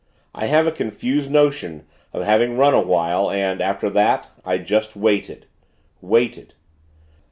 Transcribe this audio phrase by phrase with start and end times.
[0.33, 5.45] I have a confused notion of having run awhile; and, after that, I just waited
[6.01, 6.55] waited.